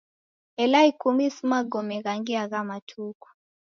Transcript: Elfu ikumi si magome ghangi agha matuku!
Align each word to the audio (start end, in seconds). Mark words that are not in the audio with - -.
Elfu 0.63 0.81
ikumi 0.89 1.25
si 1.35 1.43
magome 1.51 1.95
ghangi 2.03 2.33
agha 2.43 2.59
matuku! 2.69 3.27